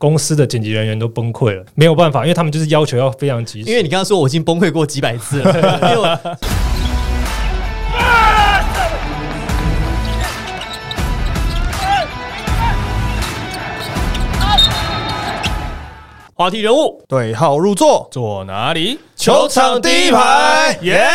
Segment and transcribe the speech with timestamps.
[0.00, 3.68] 公司的剪辑人员都崩溃了，没有办法，因为他们就是要求要非常及时。
[3.68, 6.18] 因为你刚刚说我已经崩溃过几百次了，因为我
[16.34, 18.98] 话题人物对号入座，坐哪里？
[19.20, 21.06] 球场第一排，耶！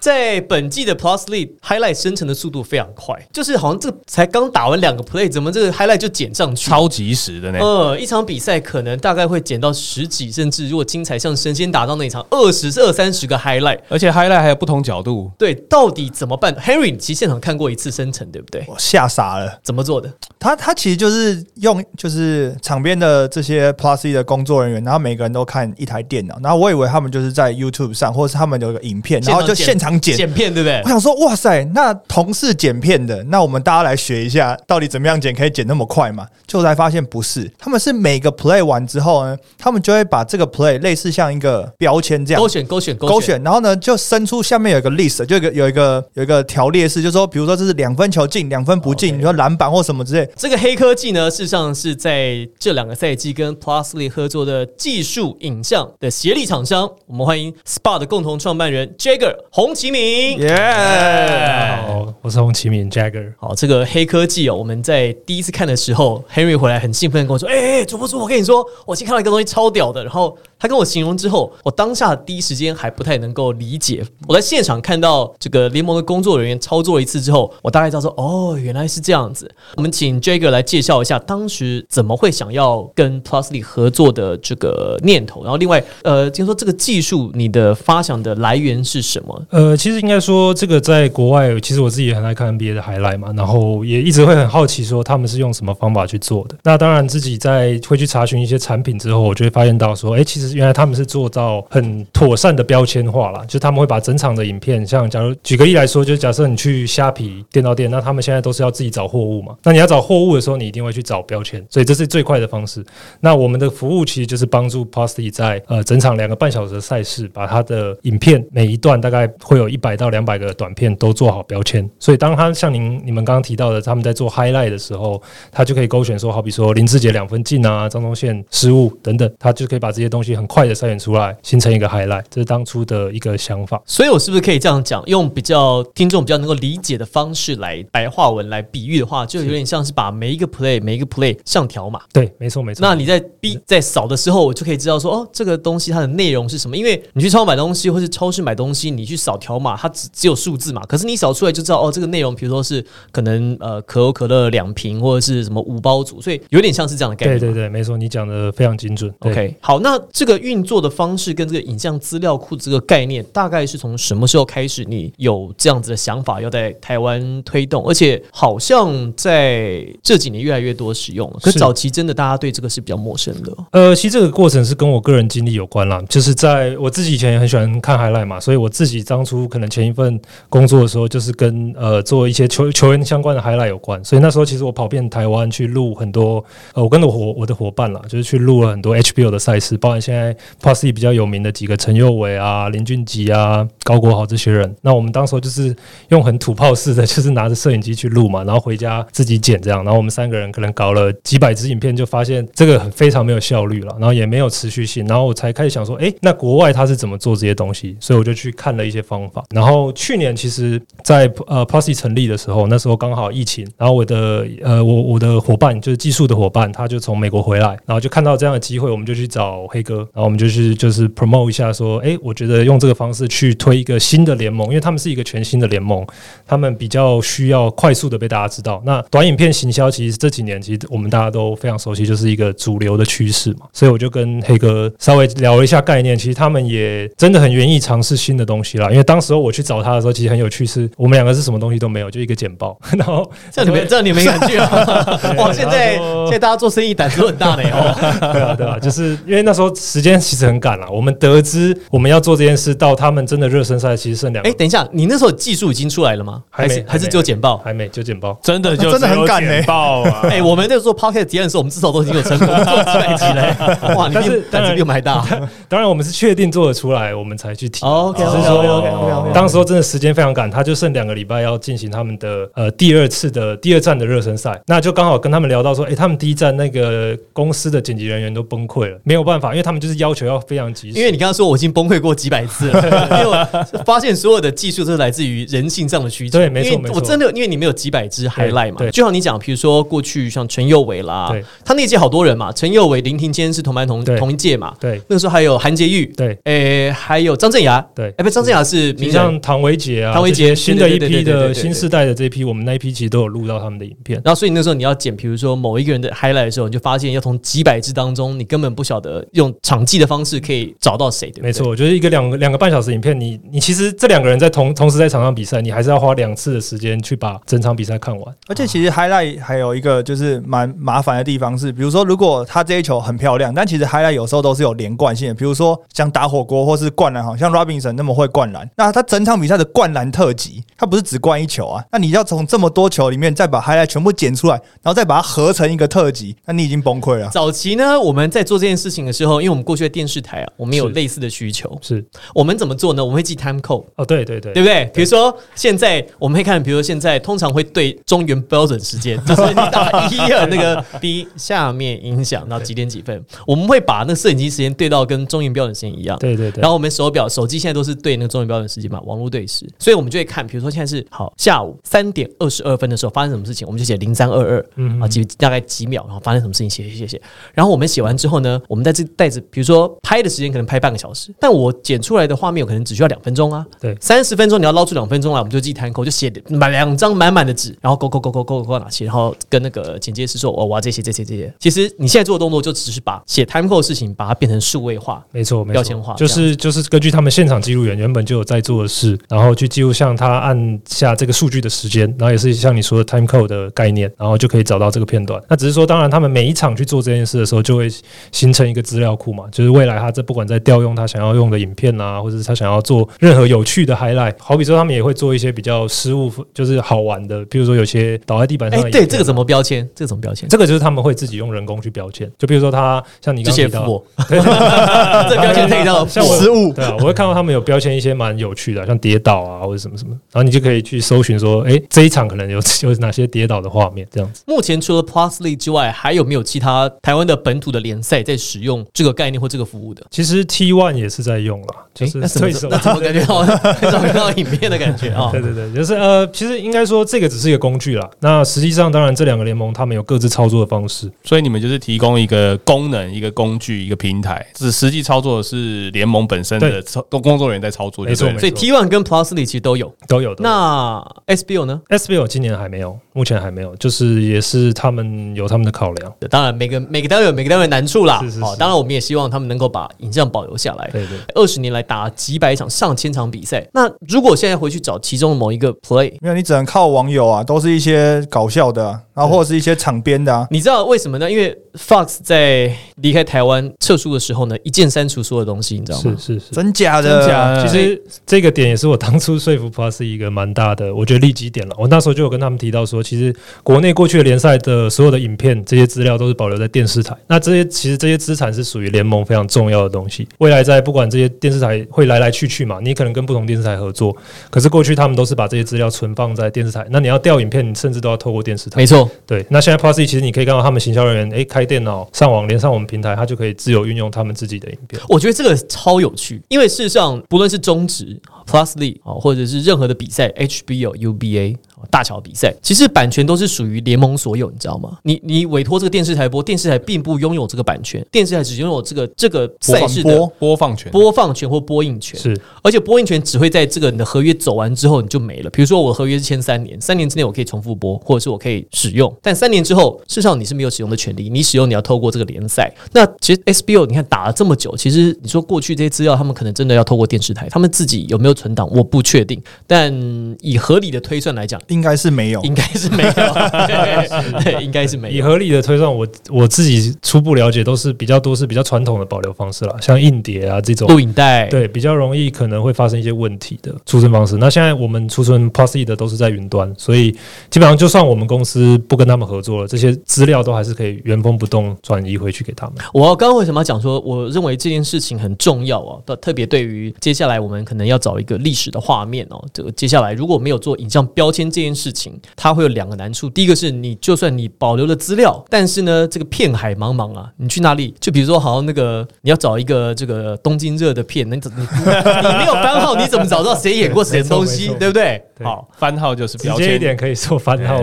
[0.00, 6.70] 在本季的 Plus League highlight 生成的速度非常快，就是好像这个才刚打完两个 play，怎么这个 highlight 就剪上去？
[6.70, 7.58] 超及时的呢。
[7.58, 13.80] 呃，一场比赛可能大概会剪到十几，甚至如果精彩像神仙打到那一场，二十二三十个 highlight。
[13.90, 18.64] 而且 highlight 还有不同角度，对，到底怎么办？Henry，你其实现场看过一次生成，对不对？
[18.66, 19.58] 我吓傻了。
[19.62, 20.10] 怎么做的？
[20.38, 30.16] 他他其实就是用就是场边的这些 Plus E 的工作人员，然后每个人都看一台电脑，然后我以为他们就是在 YouTube 上，或者是他们有个影片，然后就现场剪。
[30.16, 30.88] 剪片，对不对我？
[30.88, 36.26] 想说，哇塞，那同事剪片的，那我们大家来学一下，到底怎么样剪可以剪那么快嘛？
[36.46, 56.90] 就才发现不是，他们是每个 play 完之后呢，他们就会把这个 play 类似像一个标签这样勾选勾选勾选，然后呢就伸出下面有一个 list，就有一个有一个有一个条列式，就说比如说这是两分球进，两分不进你说篮板或什么之类，这个黑科技呢，事实上是在这两个赛季跟 Plusly 合作的技术影像的协力厂商。
[57.06, 60.36] 我们欢迎 SPA 的共同创办人 Jagger 洪启明。
[60.38, 61.78] 耶！
[61.86, 63.32] 好，我是洪启明 Jagger。
[63.38, 74.04] 好，这个黑科技哦，我们在第一次看的时候，Henry 回来很兴奋地跟我说：“哎、哎，主播主播，我跟你说，我今天看到一个东西超屌的。”然后他跟我形容之后，我当下第一时间还不太能够理解。
[74.26, 85.42] 我在现场看到这个联盟的工作人员操作了一次之后，我大概知道说：“哦，原来是这样子。”我们请 Jagger 来介绍一下当时怎么会想要跟 Plusly 合作的这个念头。
[85.42, 89.46] 然后另外，呃，听说这个技术你的发想的来源是什么？
[89.50, 96.56] 呃，其实应该说，这个在国外，其实我自己也很爱看 NBA 的 highlight 嘛，然后也一直会很好奇说他们是用什么方法去做的。
[96.64, 112.84] 那当然自己在会去查询一些产品之后，我就会发现到说，哎，其实原来他们是做到很妥善的标签化啦，就他们会把整场的影片，像假如举个例来说，就假设你去虾皮电脑店，那他们现在都是要自己找货物嘛，那你要找货物的时候，你一定会去找标签，所以这是最快的方式。
[113.20, 121.88] 那我们的服务其实就是帮助 Posty 在呃整场两个半小时的赛事，把他的影片每一段大概会有一百到两百个短片都做好标签。
[121.98, 125.20] 所以当他像您你们刚刚提到的，他们在做 highlight 的时候，
[125.50, 132.24] 他就可以勾选说，好比说林志杰两分进啊，张宗宪失误等等，他就可以把这些东西很快的筛选出来，形成一个 highlight。
[132.30, 133.80] 这是当初的一个想法。
[133.86, 142.00] 所以我是不是可以这样讲，用比较听众比较能够理解的方式来白话文来比喻的话，就有点像是把每一个 play 每一个 play 上条码。
[142.12, 142.86] 对，没错没错。
[142.86, 146.76] 那你在 B 在扫的时候，我就可以知道说，哦，这个东西它的内容是什么。
[146.76, 150.82] 因为你去超市买东西，或是超市买东西，你去扫条码，它只只有数字嘛。
[150.84, 157.40] 可是你扫出来就知道，哦，这个内容，比如说是可能呃可口可乐两瓶，或者是什么五包组，所以有点像是这样的概念。
[157.40, 159.10] 对对对，没错，你讲的非常精准。
[159.20, 167.86] OK，好，那这个运作的方式跟这个影像资料库这个概念，大概是从什么时候开始你有这样子的想法，要在台湾推动？
[167.86, 173.56] 而且好像在这几年越来越多使用了，可是早期真的大家对这个是比较陌生的。
[173.70, 186.44] 呃，其实这个过程是跟我个人经历有关啦，就是是在我自己以前也很喜欢看 highlight 嘛，所以我自己当初可能前一份工作的时候，就是跟呃做一些球球员相关的 highlight 有关，所以那时候其实我跑遍台湾去录很多，
[186.74, 195.74] 呃，我跟我伙我的伙伴啦，就是去录了很多 HBO 的赛事，包含现在 Plus 比较有名的几个陈佑伟啊、林俊杰啊、高国豪这些人，那我们当时候就是
[196.10, 207.96] 用很土炮式的，就是拿着摄影机去录嘛，然后回家自己剪这样，然后我们三个人可能搞了几百支影片，就发现这个很非常没有效率了，然后也没有持续性，然后我才开始想说，诶，那国外他是怎么做这些东西？
[208.00, 209.44] 所以我就去看了一些方法。
[209.54, 226.06] 然后去年其实在，呃 Posse 成立的时候，那时候刚好疫情，然后我的呃我我的伙伴就是技术的伙伴，他就从美国回来，然后就看到这样的机会，我们就去找黑哥，然后我们就去就是 promote 一下说，诶，我觉得用这个方式去推一个新的联盟，因为他们是一个全新的联盟，
[226.46, 228.82] 他们比较需要快速的被大家知道。
[228.84, 233.66] 那短影片行销其实这几年其实我们大家都非常熟悉，就是一个主流的趋势嘛。
[233.72, 238.90] 所以我就跟黑哥稍微聊了一下概念，其实他们也真的很愿意尝试新的东西啦。
[238.90, 245.20] 因为当时候我去找他的时候，其实很有趣是，我们两个是什么东西都没有，就一个简报， 然后这样你们这样你们也敢去啊？
[245.36, 248.32] 哇，现在现在大家做生意胆子都很大呢 哦。
[248.32, 250.88] 对啊，对啊，就是因为那时候时时间其实很赶了。
[250.88, 256.40] 我们得知我们要做这件事，到他们真的热身赛其实剩两个哎，等一下，你那时候技术已经出来了吗？
[256.48, 257.56] 还没是还是只有简报？
[257.58, 258.38] 还没就简报。
[258.44, 260.20] 真的就真的很赶欸只有简报啊！
[260.30, 263.96] 哎，我们那时候做 podcast 提案的时候，我们至少都已经有成功做几百集了。
[263.96, 265.26] 哇，你但是比胆子比我们还大。
[265.68, 267.84] 当然，我们是确定做得出来，我们才去提。
[267.84, 269.32] OK 只 OK 是 OK 说 OK OK。
[269.32, 280.98] 当时候真的时间非常赶，他就剩两个礼拜要进行他们的呃第二次的第二站的热身赛，那就刚好跟他们聊到说，诶，他们第一站那个公司的剪辑人员都崩溃了，没有办法，因为他们就是要求要非常及时。
[280.98, 286.38] 因为你刚刚说我已经崩溃过几百次了，因为我发现所有的技术都是来自于人性上的需求。
[286.38, 304.20] 对没错没错我真的因为你们有几百只 highlight 嘛，对就像你讲，比如说过去像陈佑伟啦对，他那届好多人嘛，陈佑伟、林庭坚是同班同同一届嘛，对那个时候还有韩杰玉，对诶，还有张镇雅，对哎，不，张镇雅是像唐维杰啊，唐维杰新的一批的新世代的这一批，我们那一批其实都有录到他们的影片。
[304.24, 311.42] 然后，所以那时候你要剪，比如说某一个人的 highlight 的时候，你就发现要从几百支当中，你根本不晓得用场记的方式可以找到谁，对不对？
[311.44, 318.34] 没错，我觉得一个两个两个半小时影片，你你其实这两个人在同同时在场上比赛，你还是要花两次的时间去把整场比赛看完。
[318.48, 337.28] 而且其实 highlight 还有一个就是蛮麻烦的地方是，比如说如果他这一球很漂亮，但其实 highlight 有时候都是有连贯性的，比如说像打火锅或是灌篮，好像 Robinson 那么会灌篮，那他整场比赛的灌篮特辑，他不是只灌一球啊，那你要从这么多球里面再把 highlight 全部剪出来，然后再把它合成一个特辑，那你已经崩溃了。
[337.30, 341.78] 早期呢，我们在做这件事情的时候，因为我们过去的电视台啊，我们有类似的需求。
[341.82, 342.04] 是
[342.34, 343.04] 我们怎么做呢？
[343.04, 344.84] 我们会记 time code，哦，对对对对不对？
[344.94, 356.16] 比如说现在我们会看，比如说现在通常会对中原标准时间，就是你打一二那个 B 下面影响到几点几分，我们会把那摄影机时间对到跟中原标准时间一样。
[356.18, 356.60] 对对对。
[356.60, 367.22] 然后我们手表、手机现在都是对那个中文标准时间嘛，网络对时，所以我们就会看，比如说现在是好下午三点二十二分的时候发生什么事情，我们就写零三二二，嗯啊几大概几秒，然后发生什么事情写写写写。
[367.54, 373.66] 然后我们写完之后呢，我们在这袋子，比如说拍的时间可能拍半个小时，但我剪出来的画面有可能只需要两分钟啊。
[373.80, 381.52] 对三十分钟你要捞出两分钟来，我们就记摊扣，就写满两张满满的纸，然后勾勾勾勾勾勾到哪些，然后跟那个剪接师说，哦我我要这些这些这些。
[381.58, 395.40] 其实你现在做的动作就只是把写 time code 的事情把它变成数位化，没错，没错标签化就是就是根据他们现场记录员原本就有在做的事，然后去记录像他按下这个数据的时间，然后也是像你说的 time code 的概念，然后就可以找到这个片段。
[395.48, 397.88] 那只是说，当然他们每一场去做这件事的时候，就会
[398.32, 409.88] 形成一个资料库嘛，就是未来他这不管在调用他想要用的影片啊，或者是他想要做任何有趣的 highlight，好比说他们也会做一些比较失误，就是好玩的，比如说有些倒在地板上哎、对，这个怎么标签？
[409.94, 410.48] 这个怎么标签？
[410.48, 424.42] 这个就是他们会自己用人工去标签，就比如说他像你这刚刚提到， 标签可以让像我失误对啊，我会看到他们有标签一些蛮有趣的，像跌倒啊或者什么什么，然后你就可以去搜寻说，哎，这一场可能有 有哪些跌倒的画面这样子。
[424.46, 430.02] 目前除了 Plus League 之外，还有没有其他台湾的本土的联赛在使用这个概念或这个服务的？
[430.10, 435.30] 其实 T One 也是在用了，就是诶那怎么 对手那怎么感觉到很少看到影片的感觉啊？
[435.32, 438.08] 对对对，就是呃，其实应该说这个只是一个工具啦。
[438.20, 441.10] 那实际上，当然这两个联盟他们有各自操作的方式。
[441.24, 449.94] 所以你们就是提供一个功能、一个工具、一个平台，只实际操作的是联盟本身的对操工作人员在操作没错所以 T One 跟 Plus League 其实都有。
[450.08, 450.42] 都有的。
[450.42, 456.12] 那 SBO 呢？SBL 今年还没有，目前还没有，就是也是他们有他们的考量。
[456.30, 458.20] 当然，每个每个单位有每个单位的难处啦。
[458.20, 460.88] 是是是哦，当然我们也希望他们能够把影像保留下来。
[460.90, 470.46] 对对，二十年来打几百场、上千场比赛，那如果现在回去找其中的某一个 play，没有，你只能靠网友啊，都是一些搞笑的、啊，然后或者是一些场边的啊。
[470.50, 471.30] 你知道为什么呢？
[471.30, 476.16] 因为 Fox 在离开台湾撤出的时候呢，一键删除所有东西，你知道吗？
[476.18, 476.52] 是是是。
[476.52, 477.20] 真假的？
[477.20, 481.74] 真假的其实这个点也是我当初说服 Plus 一个蛮大的， 我觉得利基点了。
[481.78, 490.26] 我那时候就有跟他们提到说，其实国内过去的联赛的所有的影片这些资料都是保留在电视台，那这些其实这些资产是属于联盟非常重要的东西。
[490.38, 494.16] 未来在不管这些电视台会来来去去嘛，你可能跟不同电视台合作，
[494.50, 498.76] 可是过去他们都是把这些资料存放在电视台，那你要调影片，你甚至都要透过电视台。
[498.78, 504.97] 没错，对，那现在 Plus 其实你可以看到他们行销人员，诶，开电脑上网连上我们平台，他就可以自由运用他们自己的影片。
[505.08, 511.56] 我觉得这个超有趣，因为事实上，不论是中职、Plus League 啊，或者是任何的比赛，HBO、UBA
[511.90, 514.98] 大小比赛，其实版权都是属于联盟所有，你知道吗？
[515.02, 520.90] 你你委托这个电视台播，电视台并不拥有这个版权，电视台只拥有这个这个赛事的播播放权。
[520.92, 522.18] 播放权或播映权。
[522.18, 525.50] 是而且播映权只会在这个你的合约走完之后你就没了。
[525.50, 532.72] 比如说我合约是签三年，三年之内我可以重复播，或者是我可以使用，但三年之后，事实上你是没有使用的权利，你使用你要透过这个联赛。
[532.92, 539.40] 那其实 SBO 你看打了这么久，其实你说过去这些资料，他们可能真的要透过电视台，他们自己有没有存档，我不确定。
[539.66, 539.92] 但
[540.40, 542.40] 以合理的推算来讲，应该是没有。
[542.42, 545.14] 应该是没有，对 对，应该是没有。
[545.18, 554.36] 以合理的推算，我我自己初步了解都是比较多是比较传统的保留方式啦，像硬碟啊这种，录影带，对比较容易可能会发生一些问题的储存方式。
[554.36, 557.12] 那现在我们储存 POSI 的都是在云端，所以
[557.50, 562.76] 基本上就算我们公司不跟他们合作了，这些资料都还是可以原封不动转移回去给他们。
[562.92, 565.98] 我刚刚为什么要讲说，我认为这件事情很重要啊？
[566.06, 569.44] 特特别对于接下来我们可能要找一个历史的画面哦。
[569.52, 573.28] 这个接下来如果没有做影像标签这件事情，它会有两个难处。
[573.28, 577.92] 第一个是你就算你保留了资料，但是呢，这个片海茫茫啊，你去哪里？
[577.98, 585.20] 就比如说，好像那个你要找一个这个东京热的片，那你怎你你没有番号，你怎么找到谁演过谁的东西 对不对？
[585.36, 586.68] 对好，番号就是直标签。
[586.68, 587.82] 接一点可以说番号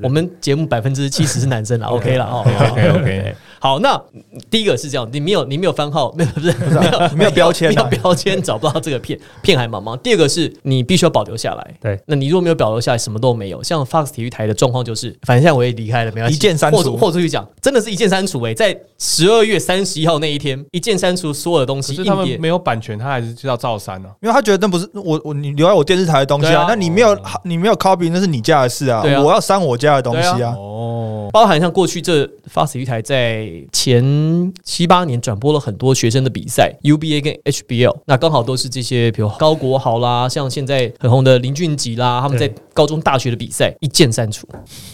[0.00, 2.44] 我们节目百分之七十是男生了，OK 了哦。
[2.46, 4.02] OK，OK 好，那
[4.50, 9.96] 第一个是这样，你没有你没有番号，没有不是没有没有标签啊没有标签找不到这个片片海茫茫。
[9.98, 11.74] 第二个是你必须要保留下来。
[11.80, 13.62] 对，那你如果没有保留下来，什么都没有。
[13.62, 24.10] 像 Fox 体育台的状况就是，反正现在我也离开了，没关系，一键删除豁出去讲，真的是一键删除哎、在十二月三十一号那一天，一键删除所有的东西，可是他们没有版权，他还是要照删啊。
[24.22, 30.52] 因为他觉得那不是我我你留在我电视台的东西啊，啊那你没有你没有 copy 那是你家的事啊对啊，我要删我家的东西对啊。
[30.58, 32.26] 哦，包含像过去这
[32.70, 44.46] 体育台在前七八年转播了很多学生的比赛，UBA 跟 HBL，那刚好都是这些，比如高国豪啦，像现在很红的林俊杰啦，他们在高中、大学的比赛一键删除，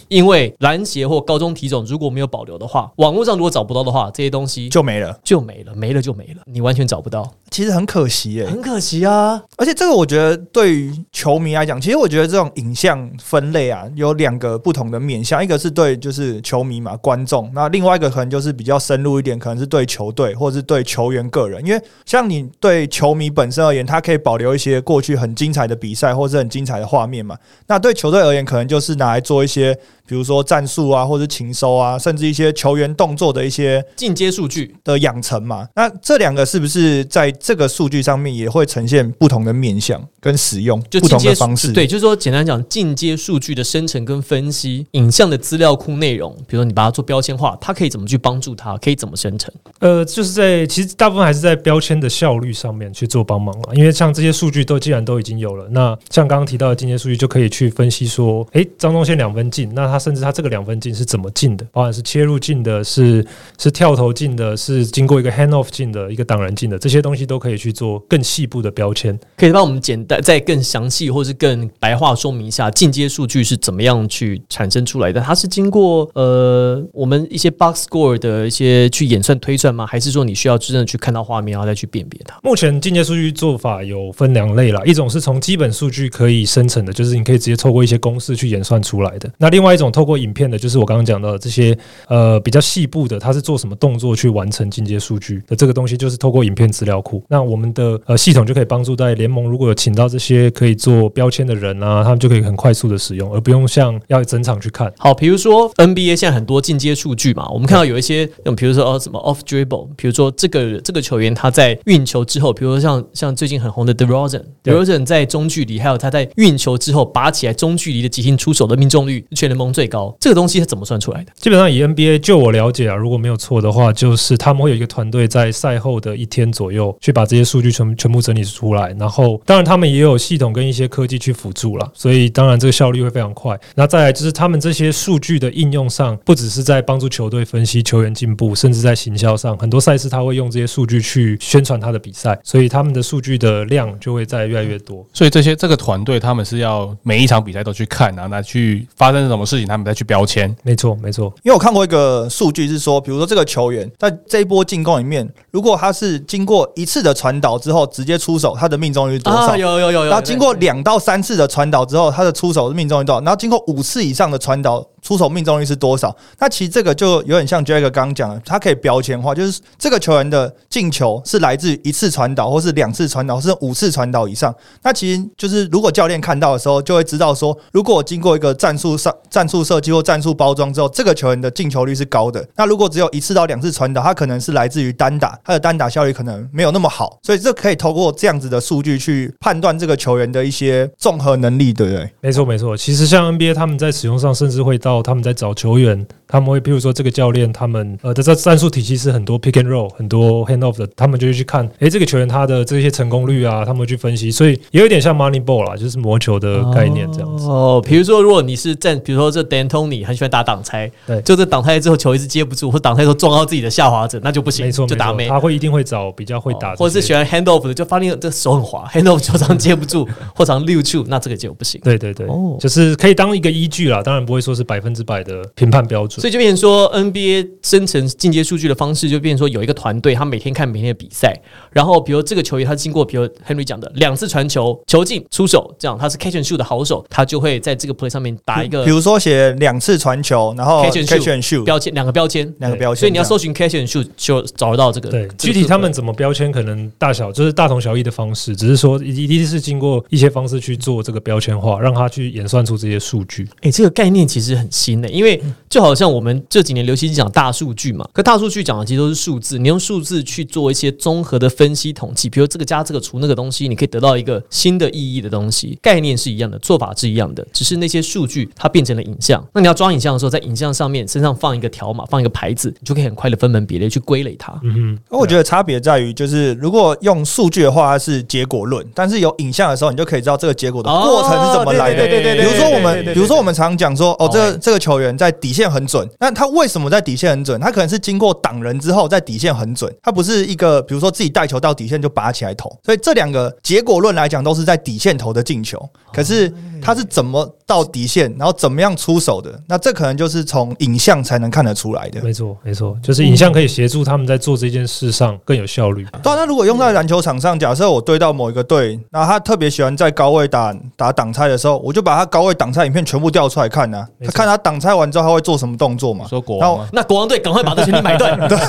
[0.07, 9.41] 因为篮协或高中体总如果没有保留的话，网络上如果找不到的话，这些东西就就没了，就没了，没了就没了，你完全找不到，其实很可惜耶、很可惜啊。
[9.57, 21.65] 而且这个我觉得对于球迷来讲，其实我觉得这种影像分类啊，有两个不同的面向，一个是对就是球迷嘛观众，那另外一个可能就是比较深入一点，可能是对球队或者是对球员个人。
[21.65, 27.37] 因为像你对球迷本身而言，他可以保留一些过去很精彩的比赛或是很精彩的画面嘛。
[27.67, 29.77] 那对球队而言，可能就是拿来做一些，
[30.09, 35.67] 比如说战术啊，或者情收啊，甚至一些球员动作的一些进阶数据，的养成嘛。
[35.75, 41.71] 那这两个是不是在这个数据上面也会呈现不同的面向跟使用就不同的方式？
[41.71, 49.53] 对，就是说简单讲，进阶数据的生成跟分析，影像的资料库内容，比如说你把它做标签化，它可以怎么去帮助它，可以怎么生成？
[49.77, 63.25] 呃，就是在其实大部分还是在标签的效率上面去做帮忙了，因为像这些数据都既然都已经有了，那像刚刚提到的进阶数据就可以去分析说，诶，张忠宪两分进，那他甚至他这个两分进是怎么进的，包含是切入进的，是
[63.57, 69.17] 是跳投进的，是经过一个 hand off 进的，一个挡人进的，这些东西都可以去做更细部的标签。
[69.37, 75.19] 可以帮我们简单再更详细，或是更白话说明一下进阶数据是怎么样去产生出来的？
[75.19, 79.85] 它是经过呃我们一些 box score 的一些去演算推算吗？
[79.85, 82.39] 还是说你需要真正去看到画面，然后再去辨别它？
[82.43, 89.29] 目前进阶数据做法有分两类啦，一种是从基本数据可以生成的，就是你可以直接透过一些公式去演算出来的。
[89.37, 91.77] 那另外一种透过影片的，就是我刚刚讲到的这些
[92.07, 97.23] 呃比较细部的，它是做什么动作去完成进阶数据的这个东西，就是透过影片资料库。
[97.27, 104.91] 那我们的呃系统就可以帮助在联盟如果有请到这些可以做标签的人啊，他们就可以很快速的使用，而不用像要整场去看。
[104.97, 121.31] 好，比如说 NBA 现在很多进阶数据嘛，我们看到有一些，嗯，比如说哦什么 off dribble，比如说这个这个球员他在运球之后，比如说像像最近很红的 DeRozan，DeRozan 在中距离，还有他在运球之后拔起来中距离的急停出手的命中率全联盟最高，这个东西是怎么算出来的？
[121.37, 133.57] 基本上以 NBA 就我了解啊，如果没有错的话，就是他们会有一个团队在赛后的一天左右去把这些数据全全部整理出来，然后当然他们也有系统跟一些科技去辅助了，所以当然这个效率会非常快。
[133.75, 145.05] 那再来就是他们这些数据的应用上，不只是在帮助球队分析球员进步，甚至在行销上，很多赛事他会用这些数据去宣传他的比赛，所以他们的数据的量就会在越来越多。
[145.13, 150.53] 所以这些这个团队他们是要每一场比赛都去看，然后拿去发生什么事情，他们再去标签。
[150.63, 151.33] 没错，没错。
[151.43, 159.39] 因为我看过一个数据是说，比如说这个球员在这一波进攻里面，如果他是经过一次的传导之后直接出手，他的命中率是多少？
[159.51, 163.21] 啊，有有有有，然后经过两到三次的传导之后，他的出手命中率多少？
[163.21, 166.15] 然后经过五次以上的传导，出手命中率是多少？
[166.39, 174.53] 那其实这个就有点像 Jack 刚刚讲的，它可以标签化，就是这个球员的进球是来自于一次传导，或是两次传导，或是五次传导以上。
[174.83, 182.45] 那其实就是如果教练看到的时候，就会知道说，如果我经过一个战术上战术设计或战术包装之后，这个球员的进球率是高的。
[182.55, 192.09] 那如果只有一次到两次传导，他可能是来自于单打，他的单打效率可能没有那么好，所以这可以透过这样子的数据去判断这个球员的一些综合能力，对不对？
[192.21, 192.75] 没错，没错。
[192.75, 207.45] 其实像 NBA 他们在使用上，甚至会到到他们在找球员，他们会譬如说这个教练他们呃的这战术体系是很多 pick and roll 很多 hand off 的，他们就会去看，诶，这个球员他的这些成功率啊，他们会去分析，所以也有点像 money ball 啦，就是魔球的概念这样子。
[207.45, 215.27] 哦，比如说，如果你是站，比如说这 Dan Tony 很喜欢打挡拆，对就这挡拆之后球一直接不住，或挡拆之后撞到自己的下滑者，那就不行，没错，就打没。
[215.27, 221.79] 他会一定会找比较会打或者是喜欢 hand off 的，就发现这手很滑，hand off 球常接不住，或常溜出，那这个就不行。
[221.83, 226.21] 对对对，哦就是可以当一个依据啦，当然不会说是百分之百的评判标准。
[226.21, 231.35] 所以就变成说，NBA 生成进阶数据的方式，就变成说有一个团队，他每天看每天的比赛，
[231.71, 243.75] 然后比如这个球员他经过，比如 Henry 讲的两次传球，球进出手，这样他是 catch and shoot 的好手，他就会在这个 play 上面打一个比如说写两次传球，然后 catch and catch shoot and shoot，标签，两个标签，两个标签所以你要搜寻 catch
[243.75, 245.09] and shoot 就找得到这个。
[245.09, 253.47] 对，具体他们怎么标签，可能大小就是大同小异的方式，只是说一一定是经过一些方式去做这个标签化，让他去演算出这些数据。
[253.61, 269.43] 哎、这个概念其实很新的、因为就好像我们这几年流行讲大数据嘛，可大数据讲的其实都是数字，你用数字去做一些综合的分析统计，比如这个加这个除那个东西，你可以得到一个新的意义的东西，概念是一样的，做法是一样的，只是那些数据它变成了影像。
[269.53, 274.59] 那你要抓影像的时候，在影像上面身上放一个条码，放一个牌子，你就可以很快的分门别类去归类它。
[274.63, 282.03] 嗯我觉得差别在于，就是如果用数据的话，它是结果论；但是有影像的时候，你就可以知道这个结果的过程是怎么来的。
[282.03, 287.59] 哦对对对对对比如说我们，对对对比如说我们常讲说，哦，这这个球员在底线很准，那他为什么在底线很准？
[287.59, 292.69] 他可能是经过挡人之后，在底线很准，他不是一个比如说自己带球到底线就拔起来投。
[292.83, 295.79] 所以这两个结果论来讲，都是在底线投的进球。
[296.13, 296.51] 可是
[296.81, 299.59] 他是怎么到底线，然后怎么样出手的？
[299.67, 302.21] 那这可能就是从影像才能看得出来的，。
[302.21, 306.05] 没错没错，就是影像可以协助他们在做这件事上更有效率。
[306.23, 316.25] 对啊，那如果用在篮球场上，假设我对到某一个队，那他特别喜欢在高位打打挡拆的时候，我就把他高位挡拆影片全部调出来看呢、他看他挡拆完之后他会做什么动作嘛？
[316.27, 316.87] 说国王？
[316.91, 318.59] 那国王队赶快把这权利买断，不 要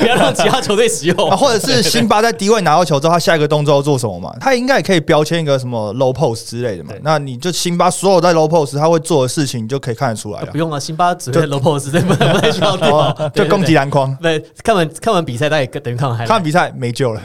[0.00, 1.36] 不要让其他球队使用啊，。
[1.36, 4.34] 或者是辛巴在低位拿到球之后，他下一个动作要做什么嘛？
[4.40, 6.92] 他应该也可以标签一个什么 low post 之类的嘛。
[7.02, 10.58] 那你就辛巴所有在 low post 他会做的事情，你就可以看得出来了不。
[10.58, 17.20] 用了，辛巴只会 low pose，这不 不太需要调哦，就攻击篮筐，对，看完看完比赛，大家也等于看完还看比赛没救了，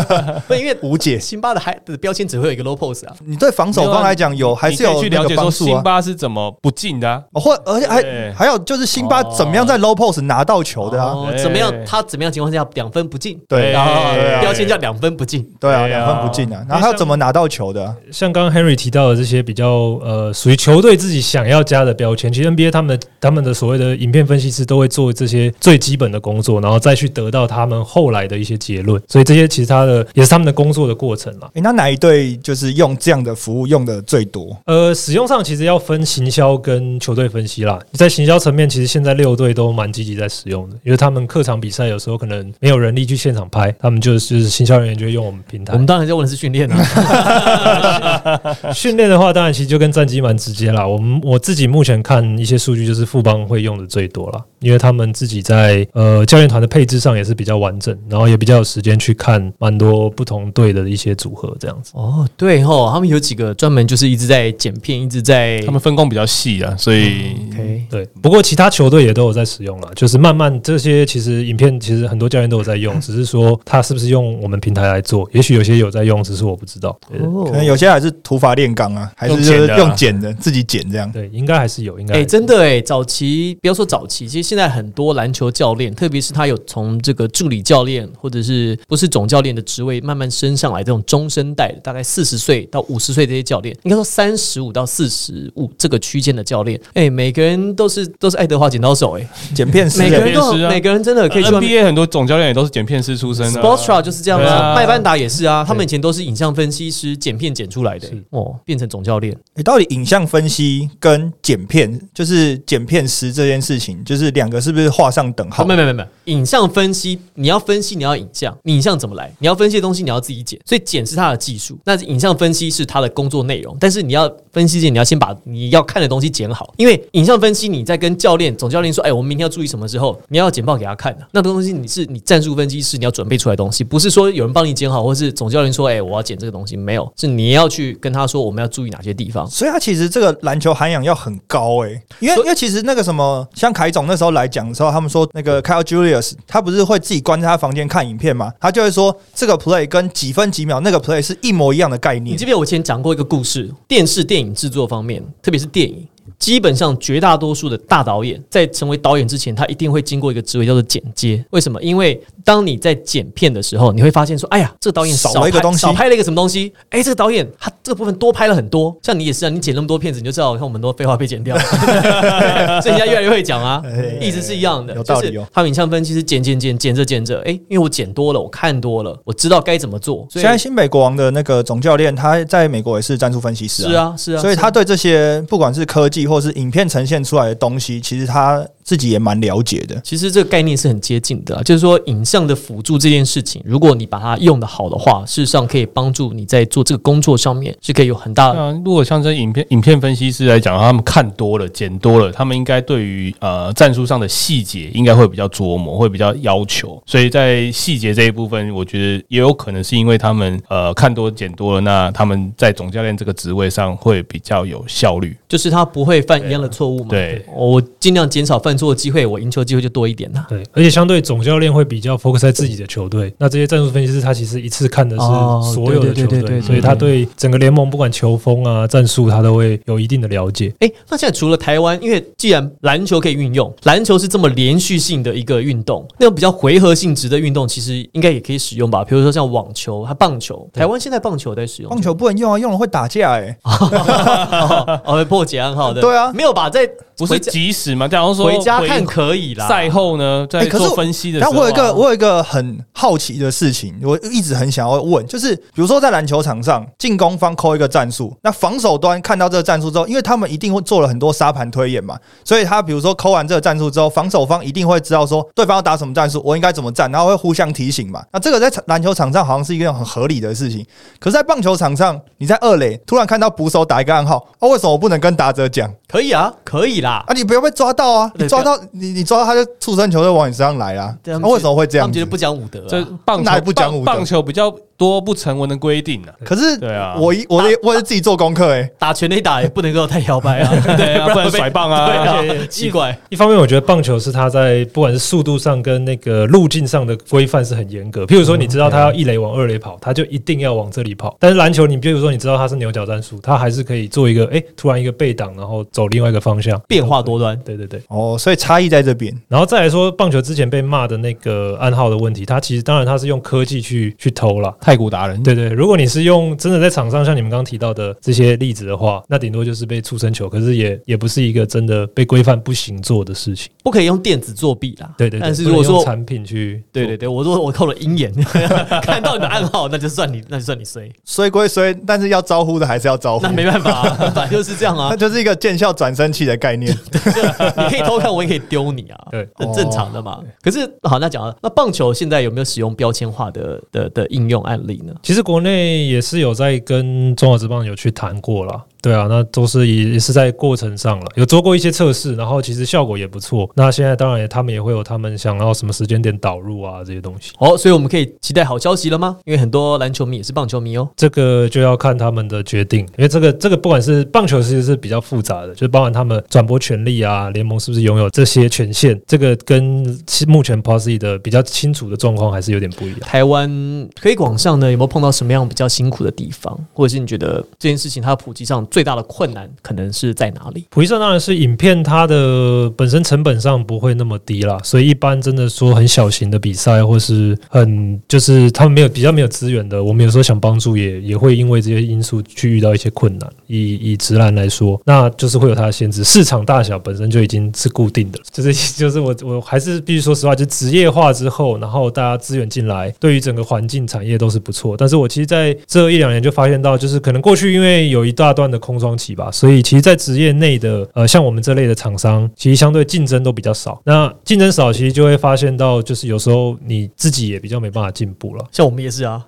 [0.46, 1.18] 不，因为无解。
[1.18, 3.14] 辛巴的还的标签只会有一个 low pose 啊。
[3.24, 5.50] 你对防守方来讲有还是有那个去了解说？
[5.50, 11.14] 辛巴是怎么不进的或而且还还有就是辛巴怎么样在 low post 拿到球的啊？
[11.38, 11.72] 怎么样？
[11.86, 13.40] 他怎么样情况下两分不进？
[13.48, 13.92] 对然后
[14.40, 15.42] 标签叫两分不进。
[15.58, 16.64] 对啊，两分不进啊。
[16.68, 17.94] 然后还有怎么拿到球的啊？
[18.12, 29.00] 像刚刚 Henry 提到的这些比较呃属于球队自己想要加的标签，其实 NBA 他们的他们的所谓的影片分析师都会做这些最基本的工作，然后再去得到他们后来的一些结论。
[29.08, 31.48] 所以这些其实他的也是他们的工作的过程啦。
[31.54, 34.56] 诶，那哪一队就是用这样的服务用的最多？
[34.66, 37.78] 呃，使用上其实要分行销跟球队分析啦。
[37.92, 45.78] 在行销层面，其实现在六队都蛮积极在使用的，因为他们客场比赛有时候可能没有人力去现场拍，他们就是就是行销人员就会用我们平台我。
[45.78, 48.40] 们当然在问的是训练啊，
[48.72, 50.86] 训练的话，当然其实就跟战机蛮直接啦。
[50.86, 61.92] 我们我自己目前看一些数据，就是富邦会用的最多啦，因为他们自己在呃教练团的配置上也是比较完整，然后也比较有时间去看蛮多不同队的一些组合这样子。
[61.94, 76.98] 哦，对哦，他们有几个专门就是一直在剪片，一直在他们分工比较细啊，所以 OK 对，不过其他球队也都有在使用了，就是慢慢这些其实影片其实很多教练都有在用， 只是说他是不是用我们平台来做，也许有些有在用，只是我不知道。
[77.10, 81.10] 可能有些还是土法炼钢啊，还是用剪的啊用剪的，自己剪这样。
[81.10, 103.64] 对，应该还是有，应该哎、真的哎、早期不要说早期，其实现在很多篮球教练，特别是他有从这个助理教练或者是不是总教练的职位慢慢升上来，这种中生代的，大概四十岁到五十岁这些教练，应该说三十五到四十五这个区间的教练，哎、每个人都是都是爱德华剪刀手哎、剪片师每个人都每个人真的可以去 NBA 很多总教练也都是剪片师出身的啊。
[103.64, 108.22] Sportstra 就是这样啊，麦班达也是啊，他们以前都是影像分析师，剪片剪出来的、是。
[108.30, 109.23] 哦，变成总教练。
[109.54, 115.64] 你到底影像分析跟剪片，就是剪片师这件事情，就是两个是不是画上等号，？
[115.64, 119.32] 没没没没，影像分析你要分析，你要影像，你影像怎么来？
[119.38, 123.76] 你要分析的东西，你要自己剪，所以剪是他的技术，那影像分析是他的工作内容。
[123.78, 131.26] 但是你要分析之前，你要先把你要看的东西剪好，因为影像分析你在跟教练、总教练说，哎，我们明天要注意什么之后，你要剪报给他看的。
[131.32, 139.46] 那东西你是你战术分析师你要准备出来的东西，不是说有人帮你剪好，或是总教练说，哎，我要剪这个东西，没有，是你要去跟他说我们要注意哪些地方。
[139.46, 152.44] 所以他其实这个篮球涵养要很高诶、因为因为其实那个什么，像凯总那时候来讲的时候，他们说那个 Kyle Julius 他不是会自己关在他房间看影片嘛，他就会说这个 play 跟几分几秒那个 play 是一模一样的概念你记。
[152.44, 153.72] 不记得我以前讲过一个故事？
[153.86, 156.06] 电视电影制作方面，特别是电影，
[156.38, 161.44] 基本上绝大多数的大导演在成为导演之前，他一定会经过一个职位叫做剪接。
[161.50, 161.82] 为什么？
[161.82, 166.72] 因为当你在剪片的时候，你会发现说，哎呀，这个导演拍少了一个东西少拍了一个什么东西？
[166.90, 168.96] 哎，这个导演他这个部分多拍了很多。
[169.02, 171.56] 像你也是啊，你剪那么多片子，你就知道，看我们很多废话被剪掉，
[172.80, 174.94] 所以人家越来越会讲啊 哎，意思是一样的。
[174.94, 180.26] 有道理他们影像分析是剪剪剪剪着剪着，哎，因为我剪多了，我看多了，我知道该怎么做。
[180.30, 190.00] 所以现在新北国王的那个总教练，他在美国也是战术分析师是啊是啊，是啊所以他对这些不管是科技或是影片呈现出来的东西，其实它自己也蛮了解的。
[190.04, 198.54] 其实这个概念是很接近的啊，就是说影像的辅助这件事情，如果你把它用的好的话，事实上可以帮助你在做这个工作上面是可以有很大的。
[198.54, 207.02] 那如果像这影片影片分析师来讲，他们看多了、剪多了，他们应该对于呃战术上的细节应该会比较琢磨，会比较要求。
[207.06, 215.36] 所以在细节这一部分，我觉得也有可能是因为他们呃看多剪多了，那他们在总教练这个职位上会比较有效率。
[215.48, 217.08] 就是他不会犯一样的错误嘛？
[217.08, 220.44] 对，我尽量减少犯错的机会，我赢球机会就多一点呐。
[220.48, 230.72] 对，而且相对总教练会比较 focus 在自己的球队，那这些战术分析师他其实一次看的哦是所有的球队，所以他对整个联盟不管球风啊、战术，他都会有一定的了解。
[230.80, 239.04] 哎，那现在除了台湾，因为既然篮球可以运用，篮球是这么连续性的一个运动，那种比较回合性质的运动，其实应该也可以使用吧？
[239.04, 246.70] 比如说像网球、还棒球，台湾现在棒球在使用棒球不能用啊，用了会打架哎、 哦，哦会破解暗号的，对啊没有吧？
[246.70, 248.08] 在不是回家及时嘛？
[248.08, 268.24] 假如说回家看可以啦，赛后呢，在做分析的时候啊、但我有一个我有一个很好奇的事情，我一直很想要问，就是比如说在篮球场上，进攻方扣一个战术，那防守端看到这个战术之后，因为他们一定会做了很多沙盘推演嘛，所以他比如说扣完这个战术之后，防守方一定会知道说对方要打什么战术，我应该怎么站，然后会互相提醒嘛。
[268.32, 270.84] 那这个在篮球场上好像是一件很合理的事情，
[271.18, 277.24] 可是，在棒球场上，你在二垒突然看到捕手打一个暗号，哦，为什么我不能跟打者讲可以啊，可以啦。
[277.26, 277.34] 啊？
[277.34, 278.30] 你不要被抓到啊！
[278.36, 281.12] 你抓到你你抓到他就畜生球就往你身上来啦！
[281.24, 282.06] 对那为什么会这样子？
[282.06, 286.34] 他们觉得不讲武德、啊，这棒球不讲武德棒棒球比较多不成文的规定啊。
[286.44, 292.06] 可是，对啊我一我的我也是自己做功课哎、 打全垒打也不能够太摇摆啊， 对啊， 不能甩棒啊。
[292.06, 293.16] 对啊，奇怪。
[293.28, 298.24] 一方面，我觉得棒球是它在不管是速度上跟那个路径上的规范是很严格。
[298.24, 301.36] 譬如说，你知道他要一垒往二垒跑，他就一定要往这里跑。
[301.40, 308.00] 但是篮球，你比如说你知道他是牛角战术，他还是可以做一个哎、突然一个背挡，然后走另外一个方向，变化多端，对对对。
[308.08, 309.34] 哦，所以差异在这边。
[309.48, 314.74] 然后再来说，棒球之前被骂的那个暗号的问题，它其实当然它是用科技去去偷了。
[314.84, 323.72] 太古达人，对对，如果你是用真的在场上像你们刚刚提到的这些例子的话，那顶多就是被畜生球，可是也也不是一个真的被规范不行做的事情。
[323.82, 325.10] 不可以用电子作弊啦。
[325.16, 328.30] 对对对，但是如果说，产品去，对对对，我说我扣了鹰眼，
[329.02, 333.54] 看到你的暗号，那就算你，那就算你衰，衰归衰，但是要招呼的还是要招呼那。
[333.54, 335.16] 没办法、啊， 本来就是这样啊那。
[335.16, 336.92] 就是一个见效转身器的概念。
[336.92, 340.40] 你可以偷看，我也可以丢你啊，对很正常的嘛。
[340.60, 345.14] 可是好，那讲了，那棒球现在有没有使用标签化的的的应用案例呢？
[345.22, 348.84] 其实国内也是有在跟中华职棒有去谈过了。
[349.04, 353.70] 对啊，那都是也也是在过程上了，有做过一些测试，然后其实效果也不错。
[353.74, 359.36] 那现在当然也他们也会有他们想要什么时间点导入啊这些东西，哦，所以我们可以期待好消息了吗？
[359.44, 361.06] 因为很多篮球迷也是棒球迷哦。
[361.14, 373.20] 这个就要看他们的决定，因为这个这个不管是棒球，其实是比较复杂的，就是包含他们转播权利啊，联盟是不是拥有这些权限，这个跟目前 Posy 的比较清楚的状况还是有点不一样。
[373.20, 373.68] 台湾
[374.14, 380.86] 推广上呢，有没有碰到什么样比较辛苦的地方，或者是你觉得这件事情它普及上最大的困难可能是在哪里？
[380.88, 393.50] 普及上当然是影片它的本身成本上不会那么低啦，所以一般真的说很小型的比赛，或是很就是他们没有比较没有资源的，我们有时候想帮助也 也会因为这些因素去遇到一些困难。
[393.66, 404.96] 以以直男来说，那就是会有它的限制，市场大小本身就已经是固定的，就是 就是我我还是必须说实话，就职业化之后，然后大家资源进来，对于整个环境产业都是不错。
[404.96, 413.98] 但是我其实在这一两年就发现到，就是可能过去因为有一大段的空窗期吧，所以其实，在职业内的呃，像我们这类的厂商，其实相对竞争都比较少。
[414.04, 418.64] 那竞争少，其实就会发现到，就是有时候你自己也比较没办法进步了。
[418.70, 419.42] 像我们也是啊，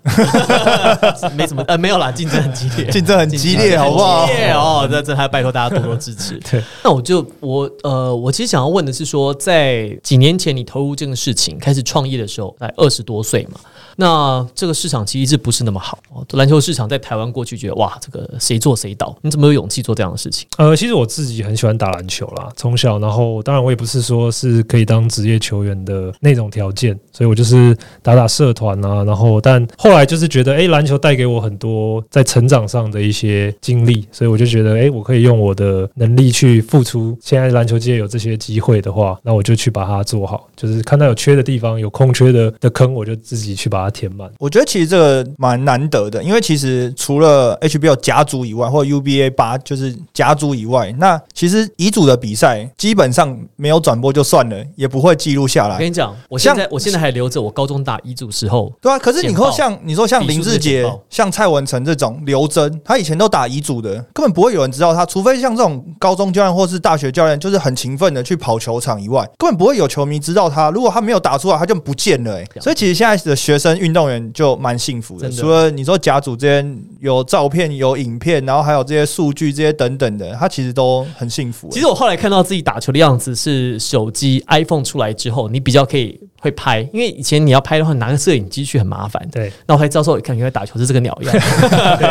[1.36, 4.32] 没什么呃没有啦，竞争很激烈，竞争很激烈，好不好 激？
[4.32, 6.40] 烈哦，这这还拜托大家多多支持。
[6.50, 13.60] 对，那我就我呃，我其实想要问的是说，在几年前你投入这个事情开始创业的时候，在二十多岁嘛，
[13.96, 15.98] 那这个市场其实一直不是那么好？
[16.32, 19.16] 篮球市场在台湾过去觉得哇，这个谁做谁倒。
[19.22, 20.46] 你怎么有勇气做这样的事情？
[20.58, 37.16] 呃，其实我自己很喜欢打篮球啦，从小，然后当然我也不是说是可以当职业球员的那种条件，所以我就是打打社团啊，然后但后来就是觉得，哎，篮球带给我很多在成长上的一些经历，所以我就觉得，哎，我可以用我的能力去付出。
[37.22, 44.30] 现在篮球界有这些机会的话，那我就去把它做好，就是看到有缺的地方，有空缺的的坑，我就自己去把填满。
[44.38, 55.74] 我觉得其实这个蛮难得的，因为其实除了 HBO 甲组以外，或者 UBA 八就是甲组以外，那其实乙组的比赛基本上没有转播就算了，也不会记录下来。
[55.74, 70.70] 我跟你讲，我现在我现在还留着我高中打乙组时候，对啊，可是你说像你说像林志杰、像蔡文成这种刘真，他以前都打乙组的，根本不会有人知道他，除非像这种高中教练或是大学教练，就是很勤奋的去跑球场以外，根本不会有球迷知道他。
[70.70, 72.46] 如果他没有打出来，他就不见了、欸。
[72.60, 81.72] 所以其实现在的学生运动员就蛮幸福的，除了你说甲组这边有照片、有影片，然后还有这些数据、这些等等的，他其实都很幸福、欸。
[81.72, 89.26] 其实我后来看到自己打球的样子是手机 iPhone 出来之后，你比较可以会拍，因为以前你要拍的话拿个摄影机去很麻烦。
[89.32, 91.34] 对，那我才知道说，看原来打球是这个鸟样，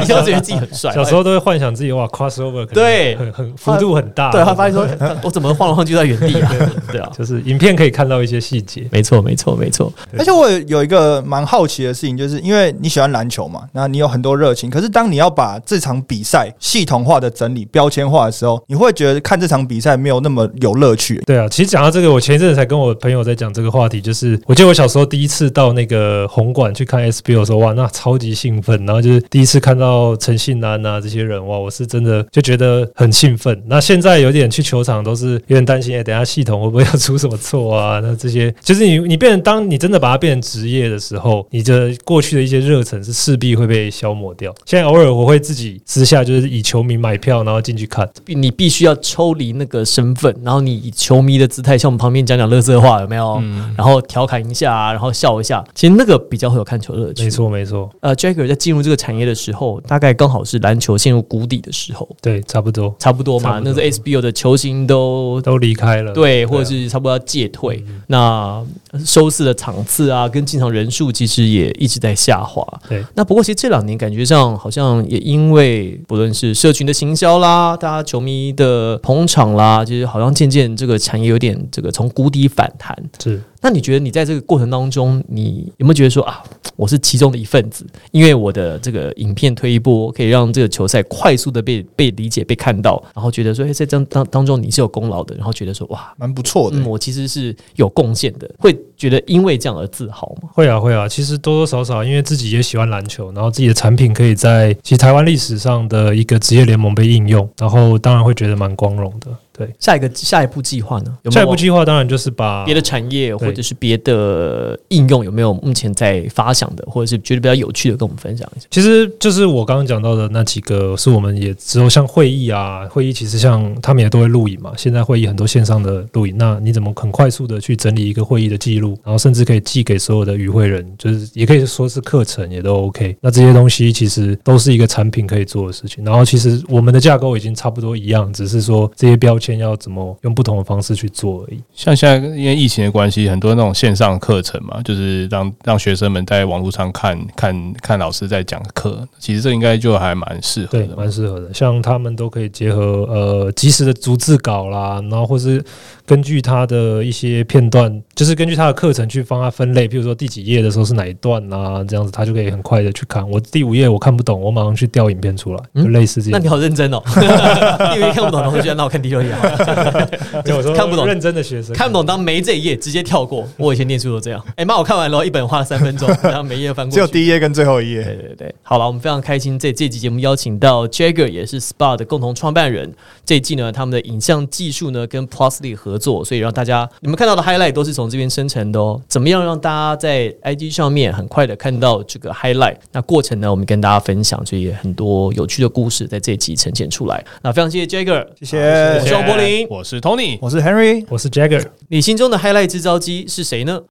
[0.02, 0.94] 以前都觉得自己很帅。
[0.94, 4.88] 小时候都会幻想自己哇，crossover 对很很幅度很大，对，他发现说，
[5.22, 6.52] 我怎么晃来晃去在原地啊？
[6.92, 8.88] 对啊，就是影片可以看到一些细节。
[8.92, 9.92] 没错，没错，没错。
[10.18, 14.70] 而且我有一个蛮好奇的事情，就是因为你喜欢篮球嘛，那你有很多热情。
[14.70, 21.22] 可是当你要把这场比赛系统化的整理、标签化的时候，你会觉得看这场比赛没有那么有乐趣。
[21.26, 33.62] 对啊，其实讲到这个，我前一阵子才跟我朋友在讲这个话题，就是我记得我小时候第一次到那个红馆去看 SBO 的时候，哇，那超级兴奋，然后就是第一次看到陈信安啊这些人，哇，我是真的就觉得很兴奋。
[33.68, 38.00] 那现在有点去球场都是有点担心，哎，等下系统会不会要出什么错啊？
[38.02, 44.54] 那这些就是你你变成当你真的把它变成职业的时候，你的过去的一些热忱是势必会被消磨掉。
[44.66, 48.08] 现在偶尔我会自己私下就是以球迷买票，然后进去看。
[48.28, 53.40] 你必须要抽离那个身份，然后你以球迷的姿态，像我们旁边讲讲乐色话，有没有？
[53.42, 57.24] 嗯然后调侃一下啊，然后笑一下，其实那个比较会有看球乐趣。
[57.24, 57.30] 没。
[57.36, 63.60] 错，没错，呃，Jagger 在进入这个产业的时候，大概刚好是篮球陷入谷底的时候，对，差不多差不多嘛。
[63.60, 66.14] 多那是 SBO 的球星都都离开了。
[66.14, 67.84] 对，或者啊是差不多要戒退。
[68.08, 68.64] 那
[69.06, 72.66] 收视的场次啊，跟进场人数其实也一直在下滑。
[72.88, 82.98] 对，那不过其实这两年感觉上好像也因为不论是社群的行销啦，大家球迷的捧场啦，其实好像渐渐这个产业有点这个从谷底反弹。
[83.22, 83.42] 是。
[83.66, 86.44] 那你觉得你在这个过程当中，你有没有觉得说啊，
[86.76, 87.84] 我是其中的一份子？
[88.12, 96.78] 因为我的这个影片推一波，可以让这个球赛快速的被被理解、被看到，然后觉得说，哎，在这当当当中你是有功劳的，然后觉得说，哇，蛮不错的。
[96.78, 100.50] 嗯，我其实是有贡献的，会觉得因为这样而自豪吗？
[100.54, 109.36] 会啊会啊，其实多多少少因为自己也喜欢篮球，然后自己的产品可以在其实台湾历史上的一个职业联盟被应用，然后当然会觉得蛮光荣的。
[109.58, 111.18] 对，下一个下一步计划呢？
[111.24, 118.66] 有有下一步计划当然就是把别的产业或者是别的应用有没有目前在发想的，或者是觉得比较有趣的，跟我们分享一下？
[118.70, 124.72] 其实就是我刚刚讲到的那几个，是我们也只有像会议啊，会议其实像他们也都会录影嘛。
[124.76, 133.16] 现在会议很多线上的录影，那你怎么很快速的去整理一个会议的记录，然后甚至可以寄给所有的与会人，就是也可以说是课程也都 OK。
[133.22, 136.04] 那这些东西其实都是一个产品可以做的事情。
[136.04, 141.62] 然后其实我们的架构已经差不多一样，只是说这些标签要怎么用不同的方式去做而已。
[141.76, 151.04] 像现在因为疫情的关系，很多那种线上课程嘛，就是让让学生们在网络上看看看老师在讲课，其实这应该就还蛮适合对的，嘛。
[151.04, 151.54] 蛮适合的。
[151.54, 155.64] 像他们都可以结合呃及时的逐字稿啦，然后或是
[156.08, 163.30] 根据他的一些片段，就是根据他的课程去帮他分类，譬如说第几页的时候是哪一段啊，这样子他就可以很快的去看。
[163.30, 166.50] 我第五页我看不懂，我马上去调影片出来，就嗯类似这样那你。
[166.56, 167.04] 好认真哦，
[167.94, 169.35] 第五页看不懂同学，那我看第六页
[170.56, 173.48] 我说看不懂认真的学生看不懂当没这一页直接跳过。
[173.58, 174.44] 我以前念书都这样。
[174.56, 176.96] 哎妈，我看完了，一本花了三分钟， 然后每页翻过去。
[176.96, 178.04] 只有第一页跟最后一页。
[178.04, 182.94] 对对对，好了，我们非常开心，在这期节目邀请到 Jagger，也是 SPA 的共同创办人。
[183.26, 189.02] 这一季呢，他们的影像技术呢跟 Plusly 合作，所以让大家你们看到的 highlight 都是从这边生成的哦。
[189.08, 192.76] 怎么样让大家在 IG 上面很快的看到这个 highlight？
[192.92, 197.24] 那过程呢，我们跟大家分享，所以很多有趣的故事在这一集呈现出来。
[197.42, 199.68] 那非常谢谢 Jagger，谢谢柏林。
[199.70, 201.66] 我是 Tony，我是 Henry，我是 Jagger。
[201.90, 203.82] 你心中的 highlight 制造机是谁呢？